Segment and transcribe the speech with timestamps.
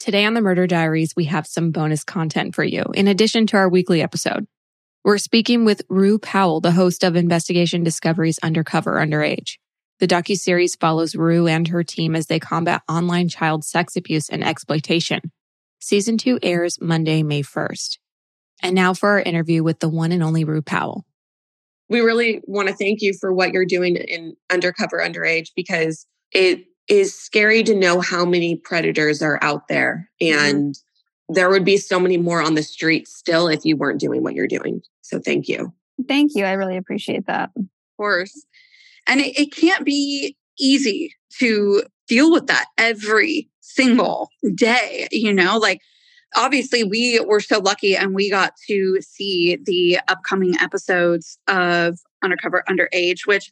[0.00, 3.56] Today on the Murder Diaries, we have some bonus content for you, in addition to
[3.56, 4.46] our weekly episode.
[5.02, 9.56] We're speaking with Roo Powell, the host of Investigation Discovery's Undercover Underage.
[9.98, 14.44] The docu-series follows Roo and her team as they combat online child sex abuse and
[14.44, 15.32] exploitation.
[15.80, 17.98] Season 2 airs Monday, May 1st.
[18.62, 21.04] And now for our interview with the one and only Roo Powell.
[21.88, 26.66] We really want to thank you for what you're doing in Undercover Underage because it
[26.88, 30.10] is scary to know how many predators are out there.
[30.22, 30.38] Mm-hmm.
[30.38, 31.34] And mm-hmm.
[31.34, 34.34] there would be so many more on the street still if you weren't doing what
[34.34, 34.80] you're doing.
[35.02, 35.72] So thank you.
[36.06, 36.44] Thank you.
[36.44, 37.50] I really appreciate that.
[37.56, 37.64] Of
[37.96, 38.46] course.
[39.06, 45.58] And it, it can't be easy to deal with that every single day, you know,
[45.58, 45.80] like
[46.36, 52.64] obviously we were so lucky and we got to see the upcoming episodes of Undercover
[52.68, 53.50] Underage, which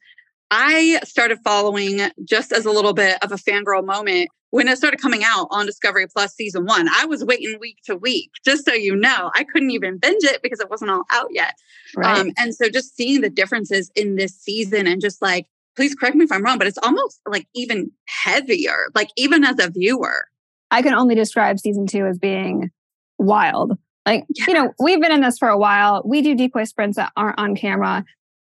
[0.51, 5.01] I started following just as a little bit of a fangirl moment when it started
[5.01, 6.89] coming out on Discovery Plus season one.
[6.89, 9.31] I was waiting week to week, just so you know.
[9.35, 11.55] I couldn't even binge it because it wasn't all out yet.
[11.97, 12.19] Right.
[12.19, 16.17] Um, and so just seeing the differences in this season and just like, please correct
[16.17, 20.27] me if I'm wrong, but it's almost like even heavier, like even as a viewer.
[20.71, 22.71] I can only describe season two as being
[23.19, 23.77] wild.
[24.07, 24.47] Like, yes.
[24.47, 26.03] you know, we've been in this for a while.
[26.05, 28.05] We do decoy sprints that aren't on camera.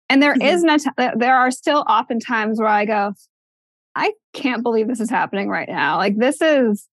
[0.09, 0.41] And there mm-hmm.
[0.41, 3.13] is no, t- there are still often times where I go,
[3.95, 5.97] I can't believe this is happening right now.
[5.97, 6.87] Like this is,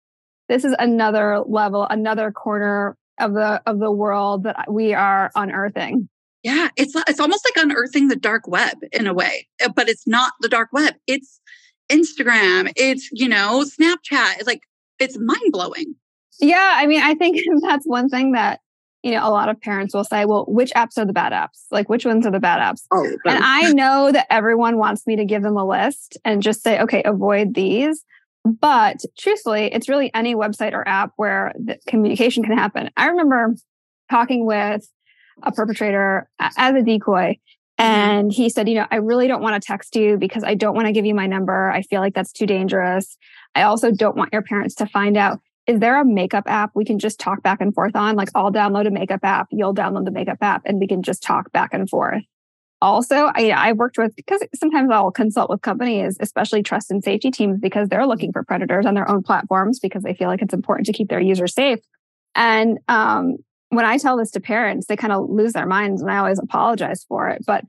[0.48, 6.08] this is another level, another corner of the, of the world that we are unearthing.
[6.42, 6.68] Yeah.
[6.76, 10.32] It's, it's almost like unearthing the dark web in a way, uh, but it's not
[10.40, 10.94] the dark web.
[11.06, 11.40] It's
[11.90, 12.72] Instagram.
[12.76, 14.38] It's, you know, Snapchat.
[14.38, 14.62] It's like,
[14.98, 15.94] it's mind blowing.
[16.40, 16.72] Yeah.
[16.74, 18.60] I mean, I think that's one thing that
[19.04, 21.66] you know, a lot of parents will say, well, which apps are the bad apps?
[21.70, 22.84] Like, which ones are the bad apps?
[22.90, 26.62] Oh, and I know that everyone wants me to give them a list and just
[26.62, 28.02] say, okay, avoid these.
[28.46, 32.90] But truthfully, it's really any website or app where the communication can happen.
[32.96, 33.54] I remember
[34.10, 34.88] talking with
[35.42, 37.82] a perpetrator as a decoy, mm-hmm.
[37.84, 40.74] and he said, you know, I really don't want to text you because I don't
[40.74, 41.70] want to give you my number.
[41.70, 43.18] I feel like that's too dangerous.
[43.54, 46.84] I also don't want your parents to find out is there a makeup app we
[46.84, 48.16] can just talk back and forth on?
[48.16, 51.22] Like I'll download a makeup app, you'll download the makeup app, and we can just
[51.22, 52.22] talk back and forth.
[52.82, 57.30] Also, I, I worked with because sometimes I'll consult with companies, especially trust and safety
[57.30, 60.52] teams, because they're looking for predators on their own platforms because they feel like it's
[60.52, 61.78] important to keep their users safe.
[62.34, 63.36] And um,
[63.70, 66.38] when I tell this to parents, they kind of lose their minds, and I always
[66.38, 67.42] apologize for it.
[67.46, 67.64] But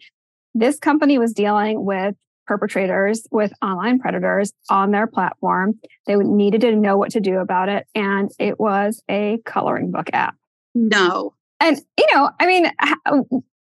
[0.53, 5.79] this company was dealing with perpetrators with online predators on their platform.
[6.07, 7.87] They needed to know what to do about it.
[7.95, 10.35] And it was a coloring book app.
[10.73, 11.33] No.
[11.59, 12.71] And, you know, I mean,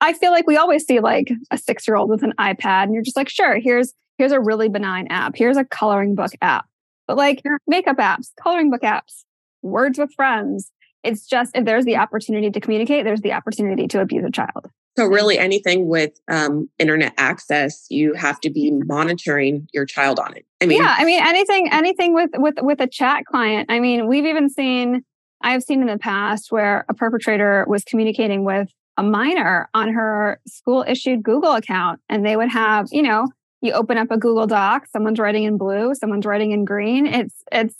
[0.01, 2.95] I feel like we always see like a six year old with an iPad and
[2.95, 5.35] you're just like, sure, here's, here's a really benign app.
[5.37, 6.65] Here's a coloring book app.
[7.07, 9.25] But like makeup apps, coloring book apps,
[9.63, 10.71] words with friends.
[11.05, 14.71] It's just if there's the opportunity to communicate, there's the opportunity to abuse a child.
[14.97, 20.37] So really anything with um, internet access, you have to be monitoring your child on
[20.37, 20.45] it.
[20.61, 23.71] I mean, yeah, I mean anything, anything with with with a chat client.
[23.71, 25.03] I mean, we've even seen,
[25.41, 30.41] I've seen in the past where a perpetrator was communicating with a minor on her
[30.47, 33.27] school issued Google account, and they would have, you know,
[33.63, 37.07] you open up a Google Doc, someone's writing in blue, someone's writing in green.
[37.07, 37.77] It's it's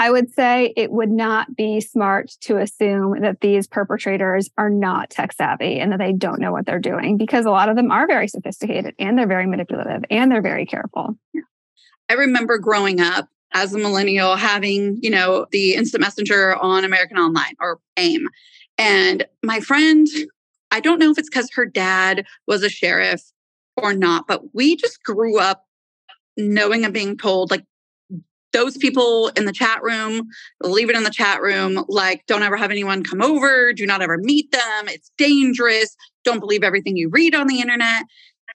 [0.00, 5.10] I would say it would not be smart to assume that these perpetrators are not
[5.10, 7.90] tech savvy and that they don't know what they're doing because a lot of them
[7.90, 11.18] are very sophisticated and they're very manipulative and they're very careful.
[12.08, 17.18] I remember growing up as a millennial having, you know, the instant messenger on American
[17.18, 18.26] Online or AIM.
[18.78, 20.06] And my friend,
[20.70, 23.20] I don't know if it's because her dad was a sheriff
[23.76, 25.66] or not, but we just grew up
[26.38, 27.66] knowing and being told like
[28.52, 30.28] those people in the chat room,
[30.62, 31.84] leave it in the chat room.
[31.88, 33.72] Like, don't ever have anyone come over.
[33.72, 34.88] Do not ever meet them.
[34.88, 35.96] It's dangerous.
[36.24, 38.04] Don't believe everything you read on the internet.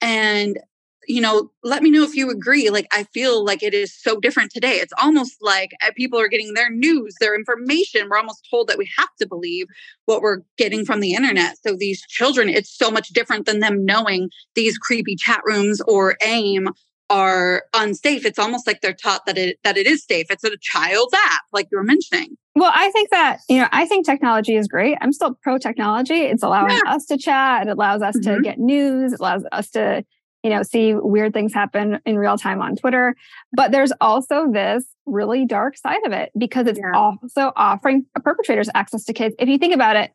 [0.01, 0.59] And,
[1.07, 2.69] you know, let me know if you agree.
[2.69, 4.75] Like, I feel like it is so different today.
[4.75, 8.09] It's almost like uh, people are getting their news, their information.
[8.09, 9.67] We're almost told that we have to believe
[10.05, 11.57] what we're getting from the internet.
[11.65, 16.17] So these children, it's so much different than them knowing these creepy chat rooms or
[16.23, 16.69] AIM
[17.09, 20.27] are unsafe, it's almost like they're taught that it that it is safe.
[20.29, 22.37] It's a child's app, like you were mentioning.
[22.55, 24.97] Well, I think that, you know, I think technology is great.
[25.01, 26.21] I'm still pro technology.
[26.21, 26.93] It's allowing yeah.
[26.93, 27.67] us to chat.
[27.67, 28.35] It allows us mm-hmm.
[28.35, 29.11] to get news.
[29.11, 30.05] It allows us to,
[30.41, 33.13] you know, see weird things happen in real time on Twitter.
[33.51, 36.97] But there's also this really dark side of it because it's yeah.
[36.97, 39.35] also offering perpetrators access to kids.
[39.37, 40.11] If you think about it,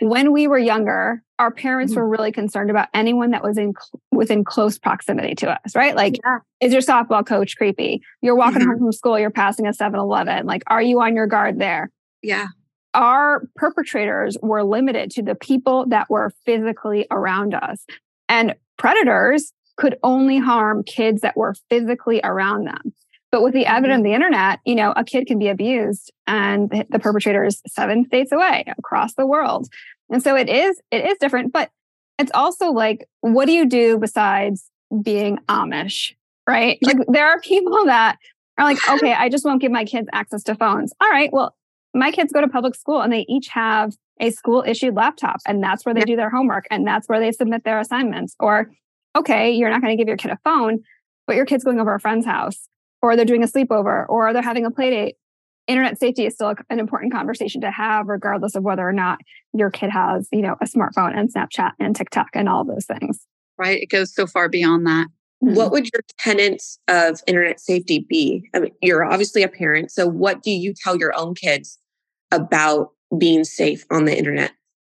[0.00, 3.74] when we were younger, our parents were really concerned about anyone that was in
[4.12, 5.96] within close proximity to us, right?
[5.96, 6.38] Like, yeah.
[6.60, 8.00] is your softball coach creepy?
[8.20, 8.70] You're walking mm-hmm.
[8.70, 10.46] home from school, you're passing a 7 Eleven.
[10.46, 11.90] Like, are you on your guard there?
[12.22, 12.46] Yeah.
[12.94, 17.84] Our perpetrators were limited to the people that were physically around us.
[18.28, 22.94] And predators could only harm kids that were physically around them.
[23.32, 24.04] But with the advent of mm-hmm.
[24.04, 28.30] the internet, you know, a kid can be abused and the perpetrator is seven states
[28.30, 29.68] away across the world.
[30.12, 31.70] And so it is, it is different, but
[32.18, 34.70] it's also like, what do you do besides
[35.02, 36.14] being Amish?
[36.46, 36.78] Right.
[36.82, 38.18] Like there are people that
[38.58, 40.92] are like, okay, I just won't give my kids access to phones.
[41.00, 41.32] All right.
[41.32, 41.54] Well,
[41.94, 45.62] my kids go to public school and they each have a school issued laptop and
[45.62, 48.36] that's where they do their homework and that's where they submit their assignments.
[48.38, 48.70] Or,
[49.16, 50.82] okay, you're not going to give your kid a phone,
[51.26, 52.68] but your kid's going over a friend's house
[53.00, 55.16] or they're doing a sleepover or they're having a play date
[55.66, 59.20] internet safety is still an important conversation to have regardless of whether or not
[59.52, 63.26] your kid has you know a smartphone and snapchat and tiktok and all those things.
[63.58, 63.80] Right?
[63.80, 65.08] It goes so far beyond that.
[65.42, 65.56] Mm-hmm.
[65.56, 68.48] what would your tenets of internet safety be?
[68.54, 71.78] I mean, you're obviously a parent so what do you tell your own kids
[72.30, 74.52] about being safe on the internet?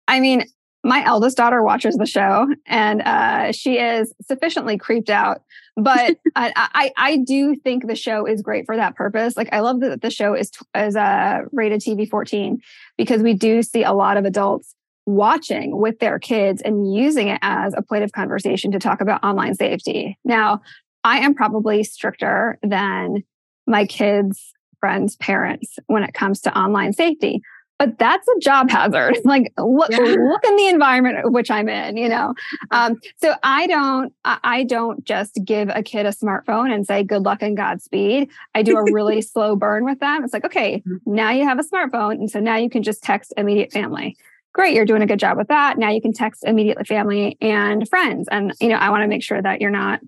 [0.07, 0.43] I mean
[0.83, 5.41] my eldest daughter watches the show and uh, she is sufficiently creeped out
[5.75, 9.37] but I, I, I do think the show is great for that purpose.
[9.37, 12.61] Like i love that the show is is uh, rated tv 14
[12.97, 14.75] because we do see a lot of adults
[15.05, 19.23] watching with their kids and using it as a point of conversation to talk about
[19.23, 20.17] online safety.
[20.23, 20.61] Now
[21.03, 23.23] i am probably stricter than
[23.67, 27.41] my kids friends parents when it comes to online safety
[27.79, 29.17] but that's a job hazard.
[29.25, 29.97] like look, yeah.
[29.97, 32.33] look in the environment which I'm in, you know?
[32.71, 37.23] Um, so I don't, I don't just give a kid a smartphone and say, good
[37.23, 38.29] luck and Godspeed.
[38.55, 40.23] I do a really slow burn with them.
[40.23, 40.97] It's like, okay, mm-hmm.
[41.13, 42.13] now you have a smartphone.
[42.13, 44.15] And so now you can just text immediate family.
[44.53, 44.75] Great.
[44.75, 45.79] You're doing a good job with that.
[45.79, 48.27] Now you can text immediately family and friends.
[48.29, 49.99] And, you know, I want to make sure that you're not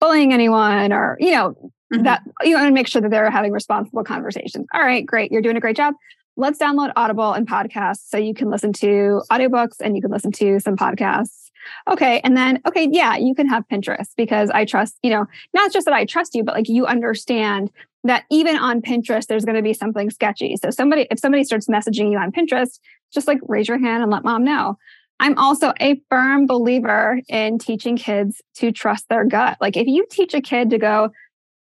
[0.00, 1.50] bullying anyone or, you know,
[1.94, 2.02] mm-hmm.
[2.02, 4.66] that you want to make sure that they're having responsible conversations.
[4.74, 5.30] All right, great.
[5.30, 5.94] You're doing a great job
[6.36, 10.32] let's download Audible and podcasts so you can listen to audiobooks and you can listen
[10.32, 11.50] to some podcasts.
[11.88, 12.20] Okay.
[12.24, 15.84] And then, okay, yeah, you can have Pinterest because I trust, you know, not just
[15.84, 17.70] that I trust you, but like you understand
[18.04, 20.56] that even on Pinterest, there's going to be something sketchy.
[20.56, 22.80] So somebody, if somebody starts messaging you on Pinterest,
[23.12, 24.76] just like raise your hand and let mom know.
[25.20, 29.56] I'm also a firm believer in teaching kids to trust their gut.
[29.60, 31.10] Like if you teach a kid to go,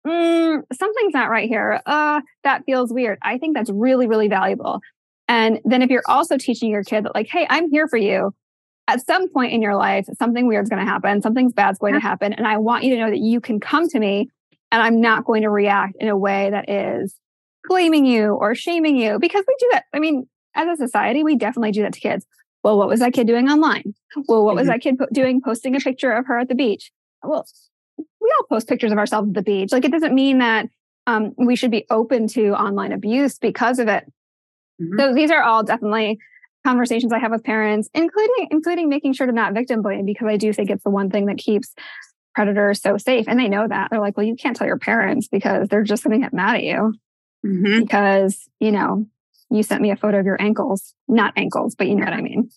[0.05, 1.81] mm, something's not right here.
[1.85, 3.17] Uh, that feels weird.
[3.21, 4.81] I think that's really, really valuable.
[5.27, 8.33] And then if you're also teaching your kid that, like, hey, I'm here for you.
[8.87, 11.99] At some point in your life, something weird's going to happen, something's bad's going to
[11.99, 12.33] happen.
[12.33, 14.29] And I want you to know that you can come to me
[14.71, 17.15] and I'm not going to react in a way that is
[17.67, 19.85] blaming you or shaming you because we do that.
[19.93, 22.27] I mean, as a society, we definitely do that to kids.
[22.63, 23.93] Well, what was that kid doing online?
[24.27, 24.71] Well, what was mm-hmm.
[24.71, 26.91] that kid po- doing posting a picture of her at the beach?
[27.23, 27.47] Well,
[27.97, 29.71] we all post pictures of ourselves at the beach.
[29.71, 30.67] Like it doesn't mean that
[31.07, 34.11] um, we should be open to online abuse because of it.
[34.81, 34.99] Mm-hmm.
[34.99, 36.17] So these are all definitely
[36.65, 40.37] conversations I have with parents, including including making sure to not victim blame because I
[40.37, 41.73] do think it's the one thing that keeps
[42.33, 43.25] predators so safe.
[43.27, 43.89] And they know that.
[43.89, 46.55] They're like, well, you can't tell your parents because they're just going to get mad
[46.55, 46.93] at you
[47.45, 47.79] mm-hmm.
[47.79, 49.05] because, you know,
[49.49, 52.21] you sent me a photo of your ankles, not ankles, but you know what I
[52.21, 52.49] mean.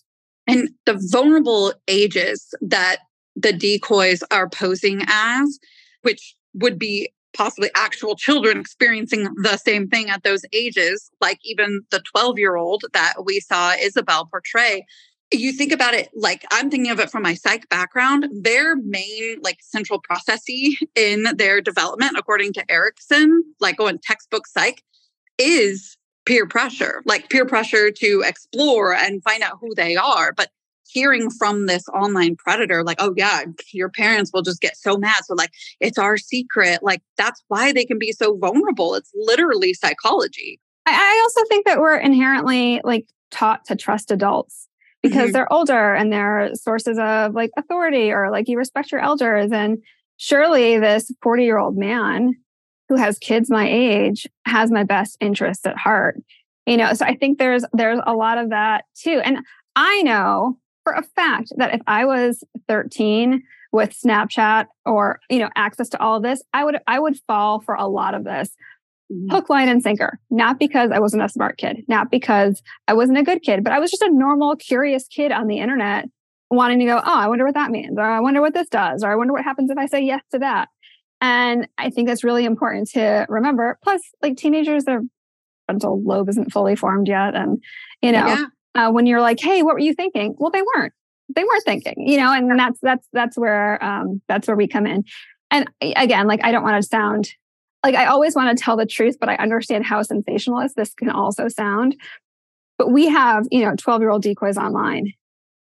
[0.47, 2.97] And the vulnerable ages that
[3.41, 5.59] the decoys are posing as,
[6.01, 11.81] which would be possibly actual children experiencing the same thing at those ages, like even
[11.91, 14.85] the 12 year old that we saw Isabel portray.
[15.31, 18.25] You think about it like I'm thinking of it from my psych background.
[18.41, 24.81] Their main, like, central processy in their development, according to Erikson, like going textbook psych,
[25.37, 30.33] is peer pressure, like peer pressure to explore and find out who they are.
[30.33, 30.49] But
[30.91, 35.23] hearing from this online predator, like, oh, yeah, your parents will just get so mad.
[35.25, 36.79] So, like, it's our secret.
[36.81, 38.95] Like, that's why they can be so vulnerable.
[38.95, 40.59] It's literally psychology.
[40.85, 44.67] I also think that we're inherently like taught to trust adults
[45.03, 45.31] because mm-hmm.
[45.33, 49.51] they're older and they're sources of like authority or like you respect your elders.
[49.51, 49.79] And
[50.19, 52.33] surely this 40 year old man
[52.89, 56.17] who has kids my age has my best interests at heart
[56.65, 59.39] you know so i think there's there's a lot of that too and
[59.75, 60.57] i know
[60.89, 66.01] for a fact that if I was 13 with Snapchat or, you know, access to
[66.01, 68.49] all of this, I would I would fall for a lot of this.
[69.11, 69.31] Mm-hmm.
[69.31, 70.19] Hook, line, and sinker.
[70.29, 73.73] Not because I wasn't a smart kid, not because I wasn't a good kid, but
[73.73, 76.05] I was just a normal, curious kid on the internet
[76.51, 79.03] wanting to go, oh, I wonder what that means, or I wonder what this does,
[79.03, 80.69] or I wonder what happens if I say yes to that.
[81.21, 83.77] And I think that's really important to remember.
[83.83, 85.01] Plus, like teenagers, their
[85.65, 87.35] frontal lobe isn't fully formed yet.
[87.35, 87.61] And,
[88.01, 88.45] you know, yeah.
[88.79, 90.35] Uh, when you're like, hey, what were you thinking?
[90.37, 90.93] Well, they weren't.
[91.35, 94.87] They weren't thinking, you know, and that's that's that's where um that's where we come
[94.87, 95.03] in.
[95.51, 97.29] And again, like I don't want to sound
[97.83, 101.09] like I always want to tell the truth, but I understand how sensationalist this can
[101.09, 101.97] also sound.
[102.77, 105.11] But we have, you know, 12 year old decoys online.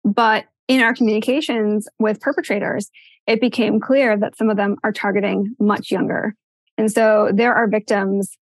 [0.03, 2.91] But in our communications with perpetrators,
[3.27, 6.35] it became clear that some of them are targeting much younger.
[6.79, 8.37] And so there are victims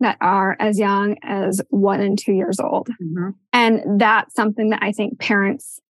[0.00, 2.88] that are as young as one and two years old.
[2.88, 3.30] Mm-hmm.
[3.52, 5.80] And that's something that I think parents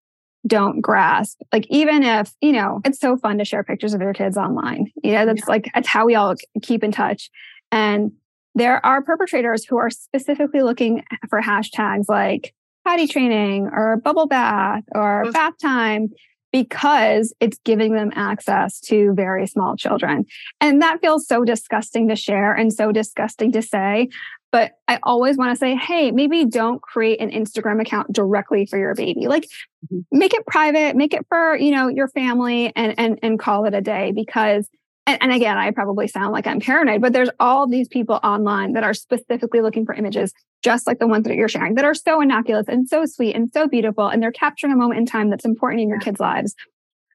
[0.47, 1.39] don't grasp.
[1.51, 4.91] Like, even if, you know, it's so fun to share pictures of your kids online,
[5.03, 5.49] you know, that's yeah.
[5.49, 7.29] like, that's how we all keep in touch.
[7.71, 8.11] And
[8.55, 12.53] there are perpetrators who are specifically looking for hashtags like
[12.87, 16.09] potty training or bubble bath or bath time
[16.51, 20.25] because it's giving them access to very small children.
[20.59, 24.09] And that feels so disgusting to share and so disgusting to say.
[24.51, 28.79] But I always want to say, hey, maybe don't create an Instagram account directly for
[28.79, 29.27] your baby.
[29.27, 29.99] Like mm-hmm.
[30.11, 33.75] make it private, make it for, you know, your family and and and call it
[33.75, 34.67] a day because
[35.09, 38.73] and, and, again, I probably sound like I'm paranoid, but there's all these people online
[38.73, 40.31] that are specifically looking for images,
[40.63, 43.49] just like the ones that you're sharing, that are so innocuous and so sweet and
[43.51, 44.07] so beautiful.
[44.07, 46.53] And they're capturing a moment in time that's important in your kids' lives,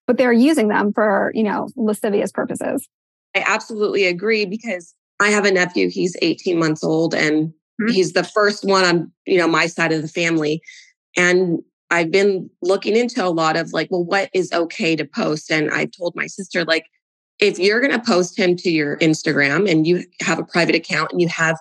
[0.09, 2.89] but they're using them for, you know, lascivious purposes.
[3.37, 7.93] I absolutely agree because I have a nephew, he's 18 months old, and mm-hmm.
[7.93, 10.61] he's the first one on, you know, my side of the family.
[11.17, 11.61] And
[11.91, 15.53] I've been looking into a lot of like, well, what is okay to post?
[15.53, 16.87] And I told my sister, like,
[17.39, 21.13] if you're going to post him to your Instagram and you have a private account
[21.13, 21.59] and you have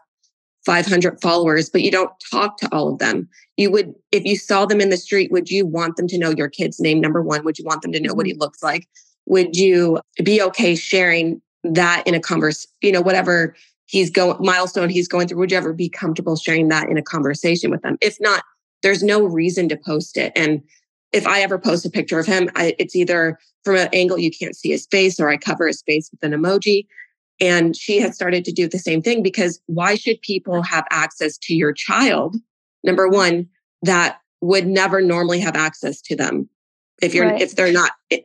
[0.65, 3.27] 500 followers, but you don't talk to all of them,
[3.58, 6.30] you would, if you saw them in the street, would you want them to know
[6.30, 7.01] your kid's name?
[7.01, 8.18] Number one, would you want them to know mm-hmm.
[8.18, 8.88] what he looks like?
[9.25, 13.56] Would you be okay sharing that in a converse, you know, whatever
[13.88, 17.03] he's going milestone he's going through, would you ever be comfortable sharing that in a
[17.03, 17.98] conversation with them?
[18.01, 18.44] If not,
[18.82, 20.34] there's no reason to post it.
[20.36, 20.62] And
[21.13, 24.32] if I ever post a picture of him, I, it's either from an angle you
[24.32, 26.88] can't see his face or I cover his face with an emoji.
[27.39, 31.38] And she had started to do the same thing because why should people have access
[31.39, 32.36] to your child?
[32.84, 33.48] Number one,
[33.84, 36.50] that would never normally have access to them
[37.01, 37.41] if you're right.
[37.41, 38.20] if they're not eh,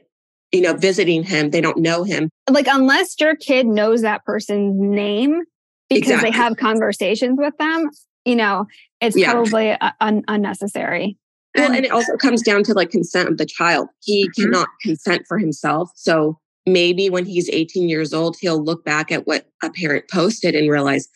[0.53, 4.75] you know visiting him they don't know him like unless your kid knows that person's
[4.77, 5.43] name
[5.89, 6.31] because exactly.
[6.31, 7.89] they have conversations with them
[8.25, 8.67] you know
[9.01, 9.31] it's yeah.
[9.31, 11.17] probably uh, un- unnecessary
[11.61, 13.89] well, and it also comes down to like consent of the child.
[14.03, 14.43] He mm-hmm.
[14.43, 15.91] cannot consent for himself.
[15.95, 20.55] So maybe when he's 18 years old, he'll look back at what a parent posted
[20.55, 21.09] and realize,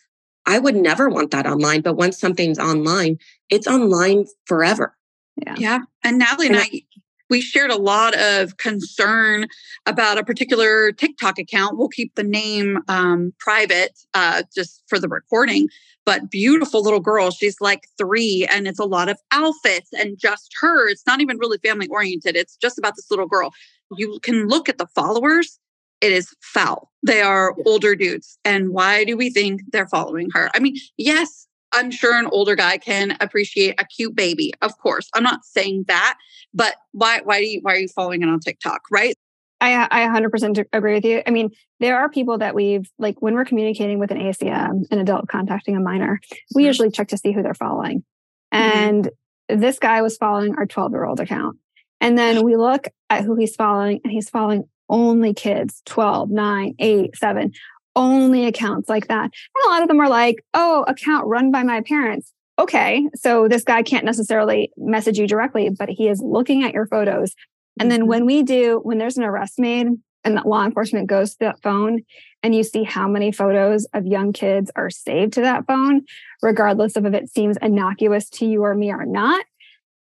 [0.46, 1.82] I would never want that online.
[1.82, 3.18] But once something's online,
[3.50, 4.96] it's online forever.
[5.44, 5.54] Yeah.
[5.58, 5.78] Yeah.
[6.02, 6.82] And Natalie and, and I,
[7.30, 9.46] we shared a lot of concern
[9.86, 11.78] about a particular TikTok account.
[11.78, 15.68] We'll keep the name um, private uh, just for the recording
[16.04, 17.30] but beautiful little girl.
[17.30, 20.88] She's like three, and it's a lot of outfits and just her.
[20.88, 22.36] It's not even really family oriented.
[22.36, 23.52] It's just about this little girl.
[23.96, 25.58] You can look at the followers.
[26.00, 26.90] It is foul.
[27.04, 28.38] They are older dudes.
[28.44, 30.50] And why do we think they're following her?
[30.54, 34.52] I mean, yes, I'm sure an older guy can appreciate a cute baby.
[34.62, 35.08] Of course.
[35.14, 36.18] I'm not saying that,
[36.52, 39.14] but why why do you why are you following it on TikTok, right?
[39.62, 41.22] I, I 100% agree with you.
[41.24, 44.98] I mean, there are people that we've, like, when we're communicating with an ACM, an
[44.98, 46.20] adult contacting a minor,
[46.54, 46.66] we mm-hmm.
[46.66, 48.04] usually check to see who they're following.
[48.52, 48.78] Mm-hmm.
[48.78, 49.10] And
[49.48, 51.58] this guy was following our 12 year old account.
[52.00, 56.74] And then we look at who he's following, and he's following only kids 12, 9,
[56.80, 57.52] 8, 7,
[57.94, 59.24] only accounts like that.
[59.24, 62.32] And a lot of them are like, oh, account run by my parents.
[62.58, 63.08] Okay.
[63.14, 67.34] So this guy can't necessarily message you directly, but he is looking at your photos
[67.80, 68.08] and then mm-hmm.
[68.08, 69.88] when we do, when there's an arrest made
[70.24, 72.02] and that law enforcement goes to that phone
[72.42, 76.02] and you see how many photos of young kids are saved to that phone,
[76.42, 79.44] regardless of if it seems innocuous to you or me or not,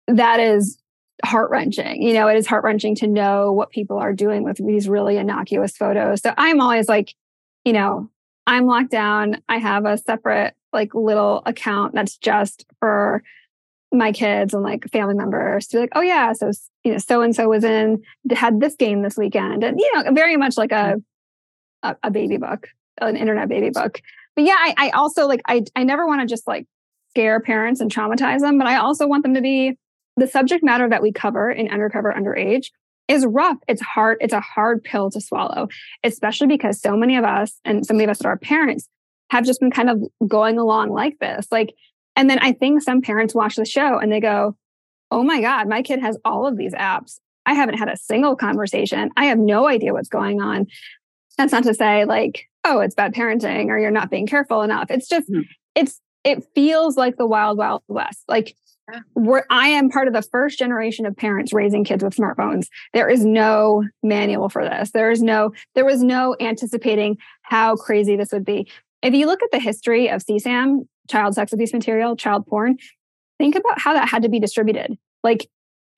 [0.07, 0.77] that is
[1.23, 2.01] heart wrenching.
[2.01, 5.17] You know, it is heart wrenching to know what people are doing with these really
[5.17, 6.21] innocuous photos.
[6.21, 7.15] So I'm always like,
[7.63, 8.09] you know,
[8.45, 9.41] I'm locked down.
[9.47, 13.23] I have a separate, like, little account that's just for
[13.93, 16.51] my kids and like family members to be like, oh yeah, so
[16.83, 20.11] you know, so and so was in had this game this weekend, and you know,
[20.11, 20.95] very much like a
[21.83, 22.67] a, a baby book,
[22.99, 24.01] an internet baby book.
[24.35, 26.65] But yeah, I, I also like I I never want to just like
[27.11, 29.77] scare parents and traumatize them, but I also want them to be
[30.17, 32.67] the subject matter that we cover in undercover underage
[33.07, 33.57] is rough.
[33.67, 34.17] It's hard.
[34.21, 35.67] It's a hard pill to swallow,
[36.03, 38.87] especially because so many of us and so many of us that are parents
[39.29, 41.47] have just been kind of going along like this.
[41.51, 41.73] Like,
[42.15, 44.55] and then I think some parents watch the show and they go,
[45.11, 47.19] Oh my God, my kid has all of these apps.
[47.45, 49.09] I haven't had a single conversation.
[49.17, 50.67] I have no idea what's going on.
[51.37, 54.89] That's not to say like, oh, it's bad parenting or you're not being careful enough.
[54.89, 55.41] It's just, mm-hmm.
[55.75, 58.23] it's, it feels like the wild, wild west.
[58.27, 58.55] Like
[59.13, 62.67] where I am part of the first generation of parents raising kids with smartphones.
[62.93, 64.91] There is no manual for this.
[64.91, 68.69] There is no, there was no anticipating how crazy this would be.
[69.01, 72.77] If you look at the history of CSAM, child sex abuse material, child porn,
[73.37, 74.97] think about how that had to be distributed.
[75.23, 75.49] Like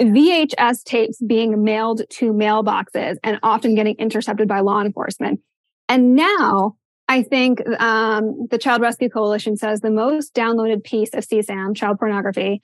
[0.01, 5.39] VHS tapes being mailed to mailboxes and often getting intercepted by law enforcement.
[5.87, 6.75] And now
[7.07, 11.99] I think um, the Child Rescue Coalition says the most downloaded piece of CSAM, child
[11.99, 12.61] pornography,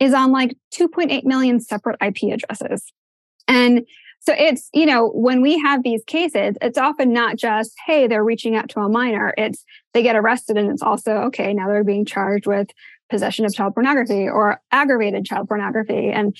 [0.00, 2.92] is on like 2.8 million separate IP addresses.
[3.46, 3.86] And
[4.26, 8.24] so it's, you know, when we have these cases, it's often not just, hey, they're
[8.24, 9.34] reaching out to a minor.
[9.36, 12.68] It's they get arrested and it's also, okay, now they're being charged with
[13.10, 16.10] possession of child pornography or aggravated child pornography.
[16.10, 16.34] And,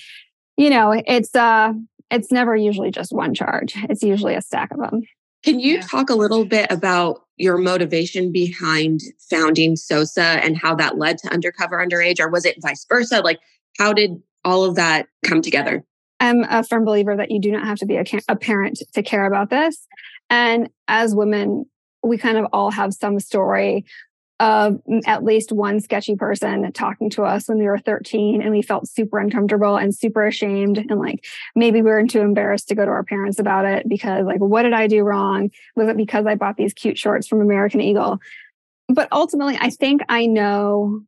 [0.57, 1.73] you know, it's uh
[2.09, 3.75] it's never usually just one charge.
[3.89, 5.03] It's usually a stack of them.
[5.43, 5.81] Can you yeah.
[5.81, 11.27] talk a little bit about your motivation behind founding SOSA and how that led to
[11.27, 13.21] Undercover Underage, or was it vice versa?
[13.21, 13.39] Like,
[13.77, 15.83] how did all of that come together?
[16.19, 19.03] I'm a firm believer that you do not have to be a, a parent to
[19.03, 19.87] care about this.
[20.29, 21.65] And as women,
[22.03, 23.85] we kind of all have some story
[24.39, 28.61] of at least one sketchy person talking to us when we were 13 and we
[28.61, 32.83] felt super uncomfortable and super ashamed and like maybe we were too embarrassed to go
[32.83, 35.51] to our parents about it because like what did I do wrong?
[35.77, 38.19] Was it because I bought these cute shorts from American Eagle?
[38.89, 41.01] But ultimately I think I know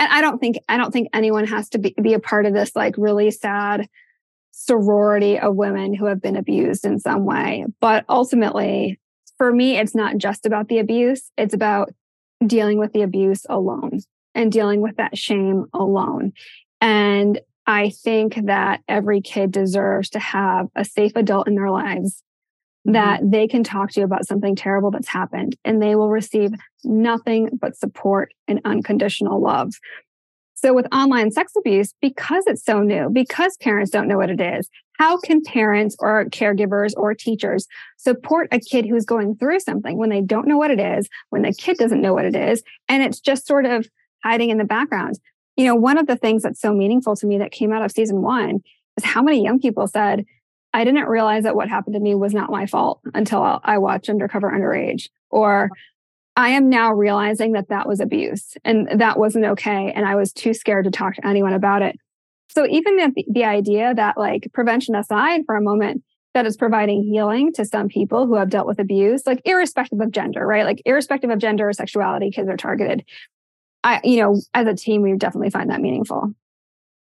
[0.00, 2.52] and I don't think I don't think anyone has to be, be a part of
[2.52, 3.88] this like really sad
[4.52, 7.64] sorority of women who have been abused in some way.
[7.80, 9.00] But ultimately
[9.38, 11.92] for me it's not just about the abuse, it's about
[12.46, 14.00] dealing with the abuse alone
[14.34, 16.32] and dealing with that shame alone.
[16.80, 22.22] And I think that every kid deserves to have a safe adult in their lives
[22.86, 22.92] mm-hmm.
[22.92, 26.50] that they can talk to about something terrible that's happened and they will receive
[26.84, 29.74] nothing but support and unconditional love.
[30.62, 34.40] So with online sex abuse, because it's so new, because parents don't know what it
[34.40, 39.98] is, how can parents or caregivers or teachers support a kid who's going through something
[39.98, 42.62] when they don't know what it is, when the kid doesn't know what it is,
[42.88, 43.88] and it's just sort of
[44.22, 45.18] hiding in the background?
[45.56, 47.90] You know, one of the things that's so meaningful to me that came out of
[47.90, 48.60] season one
[48.96, 50.24] is how many young people said,
[50.72, 54.08] I didn't realize that what happened to me was not my fault until I watched
[54.08, 55.70] Undercover Underage, or
[56.36, 59.92] I am now realizing that that was abuse and that wasn't okay.
[59.94, 61.96] And I was too scared to talk to anyone about it.
[62.48, 66.02] So even the, the idea that like prevention aside for a moment,
[66.34, 70.10] that is providing healing to some people who have dealt with abuse, like irrespective of
[70.10, 70.64] gender, right?
[70.64, 73.04] Like irrespective of gender or sexuality, kids are targeted.
[73.84, 76.32] I, you know, as a team, we definitely find that meaningful.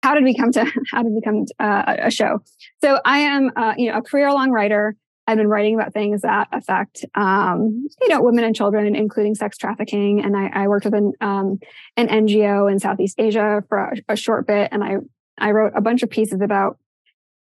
[0.03, 2.41] How did we come to, how did we come to, uh, a show?
[2.83, 4.97] So I am, uh, you know, a career long writer.
[5.27, 9.57] I've been writing about things that affect, um, you know, women and children, including sex
[9.57, 10.25] trafficking.
[10.25, 11.61] And I, I worked with an, um,
[11.97, 14.97] an NGO in Southeast Asia for a, a short bit, and I
[15.39, 16.79] I wrote a bunch of pieces about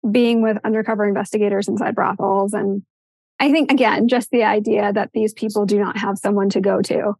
[0.09, 2.52] being with undercover investigators inside brothels.
[2.52, 2.83] And
[3.38, 6.83] I think, again, just the idea that these people do not have someone to go
[6.83, 7.14] to.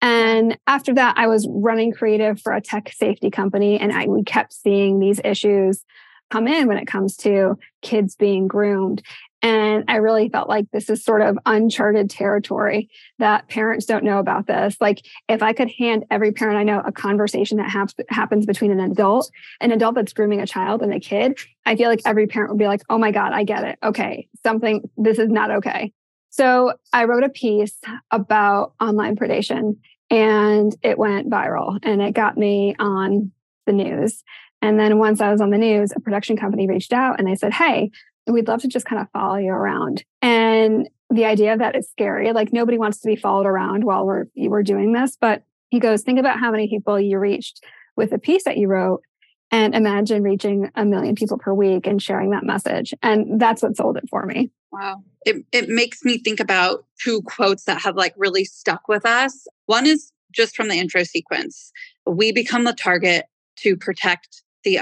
[0.00, 4.22] And after that, I was running creative for a tech safety company, and I, we
[4.22, 5.84] kept seeing these issues
[6.30, 9.02] come in when it comes to kids being groomed.
[9.40, 14.18] And I really felt like this is sort of uncharted territory that parents don't know
[14.18, 14.76] about this.
[14.80, 18.72] Like, if I could hand every parent I know a conversation that ha- happens between
[18.72, 22.26] an adult, an adult that's grooming a child and a kid, I feel like every
[22.26, 23.78] parent would be like, oh my God, I get it.
[23.82, 25.92] Okay, something, this is not okay.
[26.30, 27.78] So I wrote a piece
[28.10, 29.76] about online predation
[30.10, 33.32] and it went viral and it got me on
[33.66, 34.22] the news.
[34.60, 37.36] And then once I was on the news, a production company reached out and they
[37.36, 37.90] said, Hey,
[38.28, 40.04] we'd love to just kind of follow you around.
[40.22, 44.06] And the idea of that is scary, like nobody wants to be followed around while
[44.06, 45.16] we're we're doing this.
[45.18, 47.64] But he goes, think about how many people you reached
[47.96, 49.02] with a piece that you wrote
[49.50, 52.92] and imagine reaching a million people per week and sharing that message.
[53.02, 54.50] And that's what sold it for me.
[54.70, 55.02] Wow.
[55.24, 59.46] It it makes me think about two quotes that have like really stuck with us.
[59.66, 61.72] One is just from the intro sequence.
[62.06, 63.26] We become the target
[63.60, 64.78] to protect the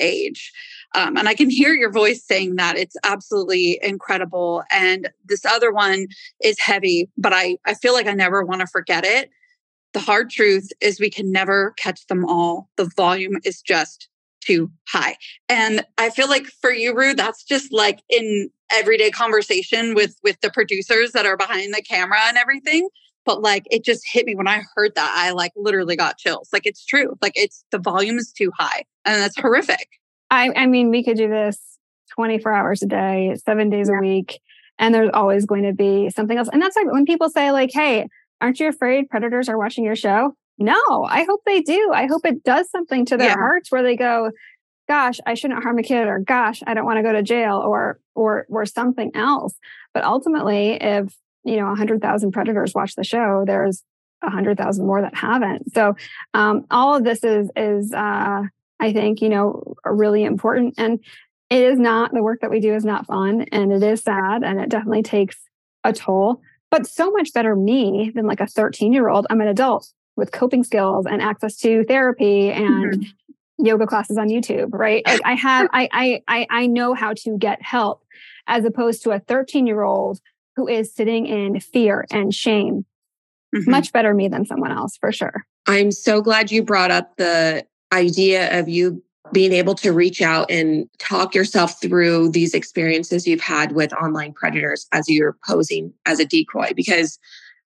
[0.00, 0.50] underage.
[0.94, 4.62] Um, and I can hear your voice saying that it's absolutely incredible.
[4.70, 6.06] And this other one
[6.42, 9.30] is heavy, but I, I feel like I never want to forget it.
[9.92, 12.68] The hard truth is we can never catch them all.
[12.76, 14.08] The volume is just
[14.40, 15.16] too high.
[15.48, 20.40] And I feel like for you, Roo, that's just like in everyday conversation with with
[20.40, 22.88] the producers that are behind the camera and everything.
[23.28, 25.14] But like it just hit me when I heard that.
[25.14, 26.48] I like literally got chills.
[26.50, 27.14] Like it's true.
[27.20, 28.86] Like it's the volume is too high.
[29.04, 29.86] And that's horrific.
[30.30, 31.58] I I mean, we could do this
[32.14, 33.98] 24 hours a day, seven days yeah.
[33.98, 34.40] a week.
[34.78, 36.48] And there's always going to be something else.
[36.50, 38.08] And that's like when people say, like, hey,
[38.40, 40.34] aren't you afraid predators are watching your show?
[40.56, 41.92] No, I hope they do.
[41.92, 43.34] I hope it does something to their yeah.
[43.34, 44.30] hearts where they go,
[44.88, 47.58] gosh, I shouldn't harm a kid, or gosh, I don't want to go to jail,
[47.58, 49.54] or or or something else.
[49.92, 51.14] But ultimately, if
[51.48, 53.82] you know, hundred thousand predators watch the show, there's
[54.22, 55.72] a hundred thousand more that haven't.
[55.74, 55.96] So
[56.34, 58.42] um, all of this is is uh,
[58.80, 61.00] I think you know really important, and
[61.50, 64.42] it is not the work that we do is not fun, and it is sad,
[64.42, 65.36] and it definitely takes
[65.84, 66.40] a toll.
[66.70, 69.26] But so much better me than like a 13 year old.
[69.30, 73.64] I'm an adult with coping skills and access to therapy and mm-hmm.
[73.64, 75.06] yoga classes on YouTube, right?
[75.06, 78.02] Like I have, I, I, I know how to get help
[78.46, 80.20] as opposed to a 13 year old
[80.58, 82.84] who is sitting in fear and shame.
[83.54, 83.70] Mm-hmm.
[83.70, 85.46] Much better me than someone else for sure.
[85.68, 90.50] I'm so glad you brought up the idea of you being able to reach out
[90.50, 96.18] and talk yourself through these experiences you've had with online predators as you're posing as
[96.18, 97.20] a decoy because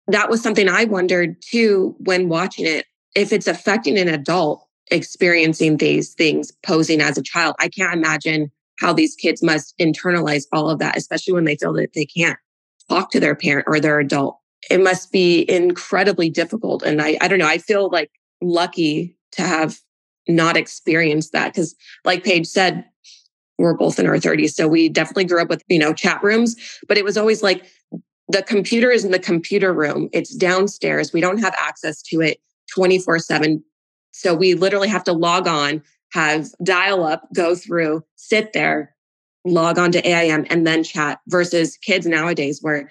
[0.08, 2.86] that was something I wondered too when watching it.
[3.14, 8.50] If it's affecting an adult experiencing these things posing as a child, I can't imagine
[8.80, 12.38] how these kids must internalize all of that, especially when they feel that they can't
[12.92, 14.38] talk to their parent or their adult.
[14.70, 16.82] It must be incredibly difficult.
[16.82, 19.78] And I, I don't know, I feel like lucky to have
[20.28, 21.74] not experienced that because,
[22.04, 22.84] like Paige said,
[23.58, 24.50] we're both in our 30s.
[24.50, 26.56] So we definitely grew up with, you know, chat rooms,
[26.88, 27.64] but it was always like
[28.28, 30.08] the computer is in the computer room.
[30.12, 31.12] It's downstairs.
[31.12, 32.38] We don't have access to it
[32.74, 33.62] 24 7.
[34.12, 38.94] So we literally have to log on, have dial up, go through, sit there,
[39.44, 42.90] log on to AIM, and then chat versus kids nowadays where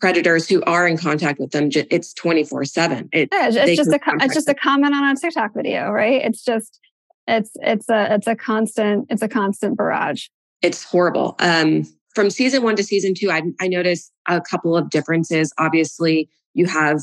[0.00, 3.08] predators who are in contact with them, it's 24 7.
[3.12, 6.22] Yeah, it's just a, it's just a comment on a TikTok video, right?
[6.22, 6.80] It's just,
[7.28, 10.28] it's, it's a, it's a constant, it's a constant barrage.
[10.62, 11.36] It's horrible.
[11.38, 15.52] Um, from season one to season two, I, I noticed a couple of differences.
[15.58, 17.00] Obviously, you have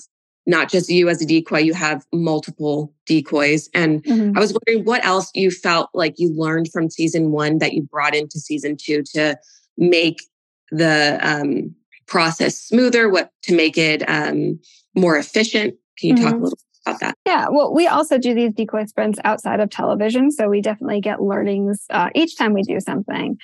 [0.47, 3.69] not just you as a decoy, you have multiple decoys.
[3.73, 4.35] And mm-hmm.
[4.35, 7.83] I was wondering what else you felt like you learned from season one that you
[7.83, 9.37] brought into season two to
[9.77, 10.23] make
[10.71, 11.75] the um,
[12.07, 14.59] process smoother, what to make it um,
[14.95, 15.75] more efficient.
[15.99, 16.23] Can you mm-hmm.
[16.23, 16.43] talk a mm-hmm.
[16.45, 17.15] little about that?
[17.25, 20.31] Yeah, well, we also do these decoy sprints outside of television.
[20.31, 23.37] So we definitely get learnings uh, each time we do something.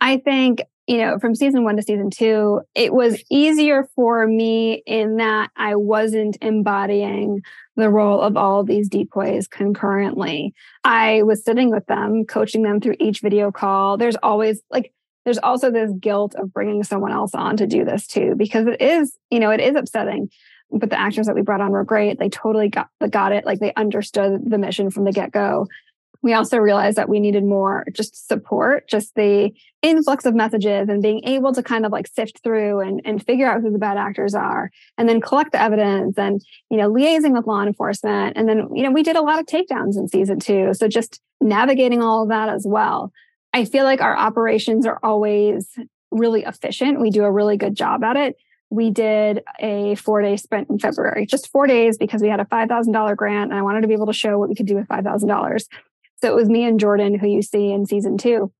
[0.00, 4.82] I think you know, from season one to season two, it was easier for me
[4.86, 7.42] in that I wasn't embodying
[7.76, 10.54] the role of all of these decoys concurrently.
[10.84, 13.98] I was sitting with them, coaching them through each video call.
[13.98, 14.94] There's always like,
[15.26, 18.80] there's also this guilt of bringing someone else on to do this too, because it
[18.80, 20.30] is, you know, it is upsetting.
[20.70, 22.18] But the actors that we brought on were great.
[22.18, 23.44] They totally got, got it.
[23.44, 25.66] Like they understood the mission from the get go
[26.22, 29.52] we also realized that we needed more just support, just the
[29.82, 33.46] influx of messages and being able to kind of like sift through and, and figure
[33.46, 37.32] out who the bad actors are and then collect the evidence and, you know, liaising
[37.32, 38.36] with law enforcement.
[38.36, 40.74] And then, you know, we did a lot of takedowns in season two.
[40.74, 43.12] So just navigating all of that as well.
[43.52, 45.68] I feel like our operations are always
[46.10, 47.00] really efficient.
[47.00, 48.36] We do a really good job at it.
[48.70, 52.44] We did a four day sprint in February, just four days because we had a
[52.44, 54.88] $5,000 grant and I wanted to be able to show what we could do with
[54.88, 55.64] $5,000.
[56.22, 58.52] So it was me and Jordan, who you see in season two.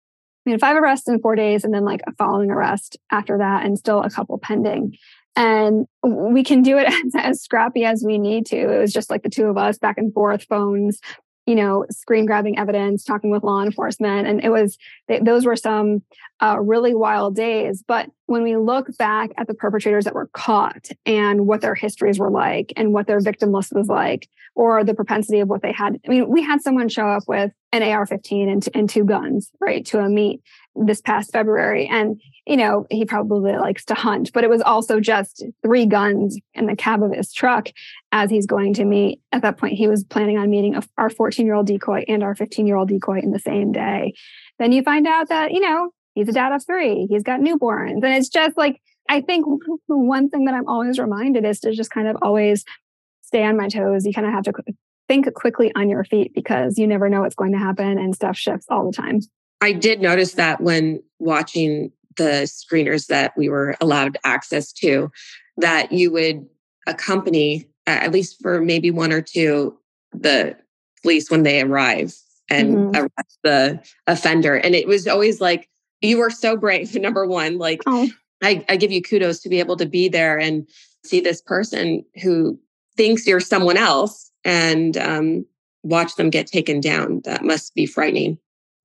[0.46, 3.66] We had five arrests in four days and then like a following arrest after that,
[3.66, 4.96] and still a couple pending.
[5.36, 8.56] And we can do it as, as scrappy as we need to.
[8.56, 11.00] It was just like the two of us back and forth, phones,
[11.48, 14.28] you know, screen grabbing evidence, talking with law enforcement.
[14.28, 14.76] And it was,
[15.22, 16.02] those were some
[16.42, 17.82] uh, really wild days.
[17.88, 22.18] But when we look back at the perpetrators that were caught and what their histories
[22.18, 25.72] were like and what their victim list was like, or the propensity of what they
[25.72, 29.04] had, I mean, we had someone show up with an AR 15 and, and two
[29.04, 30.40] guns, right, to a meet
[30.74, 31.86] this past February.
[31.86, 36.38] And, you know, he probably likes to hunt, but it was also just three guns
[36.54, 37.68] in the cab of his truck
[38.10, 39.20] as he's going to meet.
[39.32, 42.34] At that point, he was planning on meeting our 14 year old decoy and our
[42.34, 44.14] 15 year old decoy in the same day.
[44.58, 48.02] Then you find out that, you know, he's a dad of three, he's got newborns.
[48.02, 49.46] And it's just like, I think
[49.86, 52.64] one thing that I'm always reminded is to just kind of always
[53.22, 54.06] stay on my toes.
[54.06, 54.52] You kind of have to
[55.08, 58.36] think quickly on your feet because you never know what's going to happen and stuff
[58.36, 59.20] shifts all the time.
[59.60, 65.10] I did notice that when watching the screeners that we were allowed access to,
[65.56, 66.46] that you would
[66.86, 69.76] accompany, at least for maybe one or two,
[70.12, 70.56] the
[71.02, 72.14] police when they arrive
[72.50, 72.96] and mm-hmm.
[72.96, 74.56] arrest the offender.
[74.56, 75.68] And it was always like,
[76.00, 77.58] you were so brave, number one.
[77.58, 78.08] Like, oh.
[78.42, 80.68] I, I give you kudos to be able to be there and
[81.04, 82.58] see this person who
[82.96, 85.46] thinks you're someone else and um,
[85.82, 87.22] watch them get taken down.
[87.24, 88.38] That must be frightening.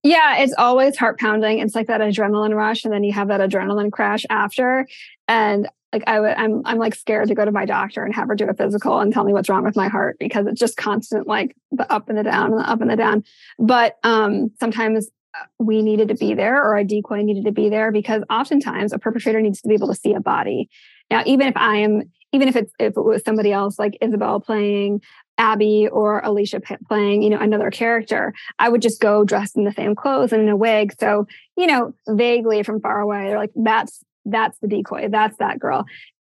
[0.03, 1.59] Yeah, it's always heart pounding.
[1.59, 4.85] It's like that adrenaline rush, and then you have that adrenaline crash after.
[5.29, 8.27] And like I would, I'm, I'm like scared to go to my doctor and have
[8.27, 10.75] her do a physical and tell me what's wrong with my heart because it's just
[10.75, 13.23] constant, like the up and the down and the up and the down.
[13.59, 17.69] But um, sometimes uh, we needed to be there, or a decoy needed to be
[17.69, 20.69] there because oftentimes a perpetrator needs to be able to see a body.
[21.09, 24.41] Now, even if I am, even if it's if it was somebody else like Isabel
[24.41, 25.01] playing
[25.37, 29.71] Abby or Alicia playing, you know, another character, I would just go dressed in the
[29.71, 30.93] same clothes and in a wig.
[30.99, 35.09] So, you know, vaguely from far away, they're like, that's that's the decoy.
[35.09, 35.85] That's that girl.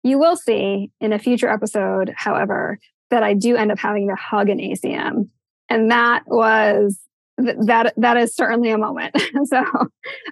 [0.02, 2.78] You will see in a future episode, however,
[3.10, 5.28] that I do end up having to hug an ACM.
[5.68, 6.98] And that was
[7.38, 9.16] that that is certainly a moment.
[9.44, 9.64] so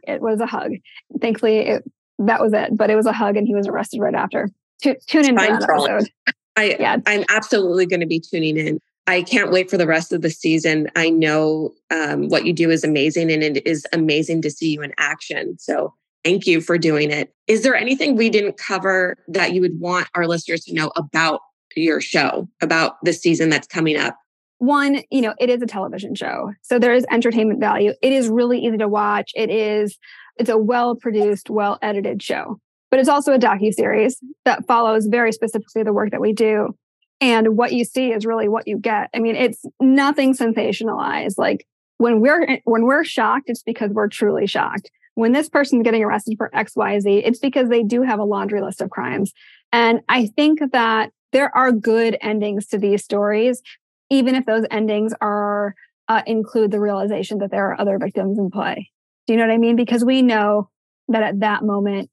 [0.07, 0.73] it was a hug.
[1.21, 1.85] Thankfully, it,
[2.19, 2.77] that was it.
[2.77, 4.51] But it was a hug, and he was arrested right after.
[4.83, 6.11] T- tune in for that episode.
[6.57, 6.97] I, yeah.
[7.07, 8.81] I'm absolutely going to be tuning in.
[9.07, 10.89] I can't wait for the rest of the season.
[10.97, 14.83] I know um, what you do is amazing, and it is amazing to see you
[14.83, 15.57] in action.
[15.59, 17.33] So thank you for doing it.
[17.47, 21.41] Is there anything we didn't cover that you would want our listeners to know about
[21.77, 24.19] your show, about the season that's coming up?
[24.59, 26.53] One, you know, it is a television show.
[26.63, 27.93] So there is entertainment value.
[28.03, 29.31] It is really easy to watch.
[29.37, 29.99] It is,
[30.39, 32.59] it's a well produced, well edited show
[32.91, 36.75] but it's also a docu series that follows very specifically the work that we do.
[37.21, 39.09] And what you see is really what you get.
[39.15, 41.39] I mean, it's nothing sensationalized.
[41.39, 41.67] Like
[41.99, 44.91] when we're when we're shocked, it's because we're truly shocked.
[45.15, 48.25] When this person's getting arrested for X, Y, Z, it's because they do have a
[48.25, 49.33] laundry list of crimes.
[49.73, 53.63] And I think that there are good endings to these stories,
[54.11, 55.75] even if those endings are
[56.09, 58.91] uh, include the realization that there are other victims in play.
[59.27, 59.75] Do you know what I mean?
[59.75, 60.71] Because we know
[61.09, 62.11] that at that moment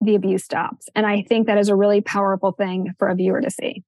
[0.00, 0.88] the abuse stops.
[0.94, 3.82] And I think that is a really powerful thing for a viewer to see.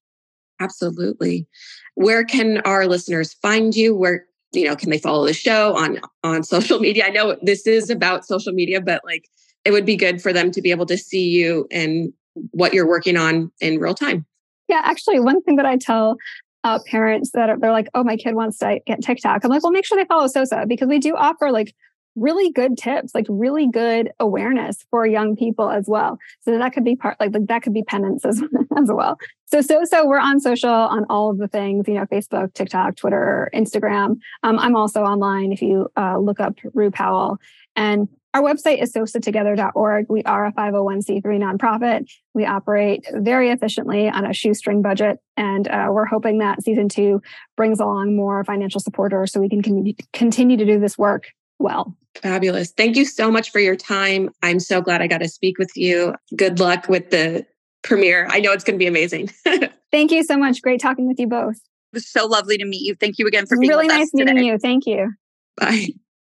[0.60, 1.46] Absolutely.
[1.94, 3.94] Where can our listeners find you?
[3.94, 7.06] Where you know can they follow the show on on social media?
[7.06, 9.24] I know this is about social media, but like
[9.64, 12.12] it would be good for them to be able to see you and
[12.52, 14.24] what you're working on in real time.
[14.68, 16.16] Yeah, actually, one thing that I tell
[16.64, 19.62] uh, parents that are, they're like, "Oh, my kid wants to get TikTok." I'm like,
[19.62, 21.74] "Well, make sure they follow Sosa because we do offer like
[22.18, 26.18] really good tips, like really good awareness for young people as well.
[26.40, 28.42] So that could be part, like, like that could be penance as,
[28.76, 29.18] as well.
[29.46, 32.96] So, so, so we're on social on all of the things, you know, Facebook, TikTok,
[32.96, 34.18] Twitter, Instagram.
[34.42, 37.38] Um, I'm also online if you uh, look up Roo Powell.
[37.76, 40.06] And our website is sosatogether.org.
[40.10, 42.10] We are a 501c3 nonprofit.
[42.34, 45.18] We operate very efficiently on a shoestring budget.
[45.36, 47.22] And uh, we're hoping that season two
[47.56, 51.28] brings along more financial supporters so we can continue to do this work
[51.58, 51.94] well.
[52.22, 52.72] Fabulous.
[52.72, 54.30] Thank you so much for your time.
[54.42, 56.14] I'm so glad I got to speak with you.
[56.34, 57.46] Good luck with the
[57.82, 58.26] premiere.
[58.30, 59.30] I know it's going to be amazing.
[59.92, 60.62] Thank you so much.
[60.62, 61.56] Great talking with you both.
[61.56, 62.94] It was so lovely to meet you.
[62.94, 64.46] Thank you again for being really nice meeting today.
[64.46, 64.58] you.
[64.58, 65.12] Thank you.
[65.56, 65.88] Bye.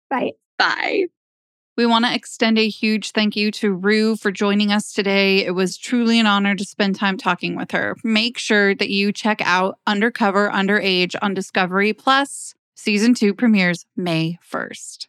[0.10, 0.32] Bye.
[0.58, 1.06] Bye.
[1.76, 5.46] We want to extend a huge thank you to Roo for joining us today.
[5.46, 7.96] It was truly an honor to spend time talking with her.
[8.04, 12.54] Make sure that you check out Undercover Underage on Discovery Plus.
[12.76, 15.09] Season 2 premieres May 1st.